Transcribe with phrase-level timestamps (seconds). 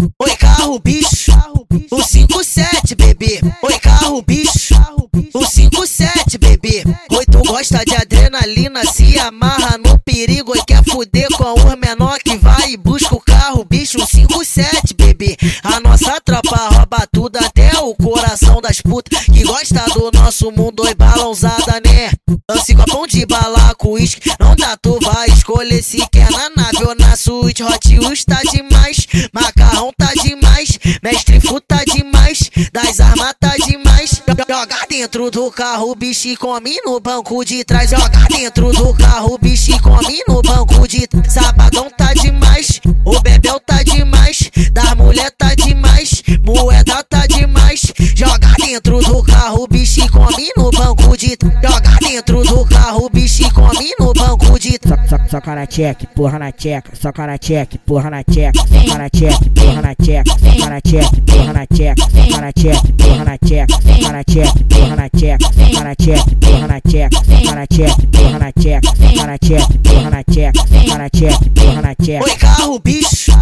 [0.00, 1.30] Oi, carro, bicho.
[1.90, 3.40] O 57, bebê.
[3.62, 4.74] Oi, carro, bicho.
[5.34, 6.82] O 57, bebê.
[7.10, 12.18] Oi, tu gosta de adrenalina, se amarra no perigo e quer fuder com os menor
[12.18, 13.98] que vai e busca o carro, bicho.
[14.02, 15.36] O 57, bebê.
[15.62, 20.82] A nossa tropa rouba tudo, até o coração das putas que gosta do nosso mundo.
[20.82, 22.10] Oi, balãozada, né?
[22.50, 24.30] Lance copão de bala com uísque.
[24.40, 27.62] Não dá, tu vai escolher se quer na nave ou na suíte.
[27.62, 34.22] Hot Wheels tá demais, macarrão tá demais, mestre Fu tá demais, das armas tá demais.
[34.48, 37.90] Joga dentro do carro, bicho e come no banco de trás.
[37.90, 41.32] Joga dentro do carro, bicho e come no banco de trás.
[41.32, 47.82] Sabadão tá demais, o bebel tá demais, da mulher tá demais, moeda tá demais.
[48.14, 51.54] Joga dentro do carro, bicho e come no banco de trás.
[51.62, 56.38] Joga dentro do carro, bicho e come no banco Só, só, só cara check, porra
[56.38, 60.64] na tcheca, só cara check, porra na tcheca, só cara check, porra na tcheca, só
[60.64, 64.96] cara check, porra na tcheca, só cara check, porra na tcheca, só cara check, porra
[64.96, 69.14] na tcheca, só cara check, porra na tcheca, só cara check, porra na tcheca, só
[69.16, 72.24] cara check, porra na tcheca, só cara check, porra na tcheca.
[72.24, 73.32] Oi, carro, bicho.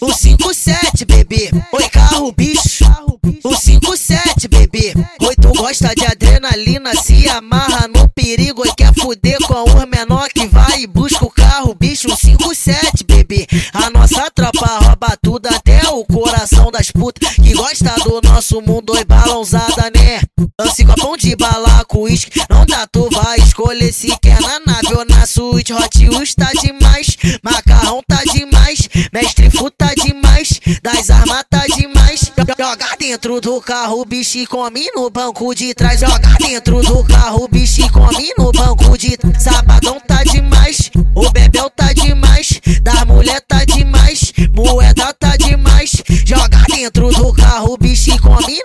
[0.00, 1.50] O 57, bebê.
[1.72, 2.84] Oi, carro, bicho.
[3.44, 4.94] O 57, bebê.
[5.20, 10.28] Oi, tu gosta de adrenalina, se amarra no perigo e quer fuder com os menor
[10.28, 10.48] que
[10.80, 12.08] e busca o carro, bicho.
[12.10, 13.46] O 57, bebê.
[13.74, 18.94] A nossa tropa rouba tudo, até o coração das putas que gosta do nosso mundo.
[18.94, 20.20] Oi, balãozada, né?
[20.58, 22.40] Lance copão de bala com uísque.
[22.48, 25.72] Não dá, tu vai escolher se quer na nave ou na suíte.
[25.72, 32.32] Hot Wheels tá demais, macarrão tá demais, mestre Fu tá demais, das armas tá demais.
[32.58, 36.00] Joga dentro do carro, bicho e come no banco de trás.
[36.00, 39.42] Joga dentro do carro, bicho e come no banco de trás.
[39.42, 40.49] Sabadão tá demais,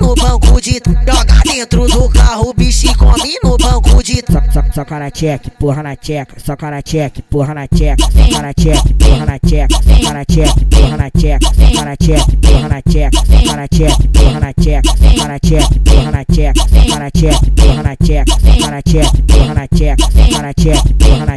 [0.00, 0.80] no banco de.
[1.06, 4.52] Joga dentro do carro, bicho e come no banco de trás.
[4.74, 8.82] Só, cara check, porra na tcheca, só cara check, porra na tcheca, só cara check,
[8.98, 13.10] porra na tcheca, só cara check, porra na tcheca, só cara check, porra na tcheca,
[13.14, 17.38] só cara check, porra na tcheca, só cara check, porra na tcheca, só cara check,
[17.54, 19.68] porra na tcheca, só cara check, porra na
[20.32, 21.34] cara check, porra na.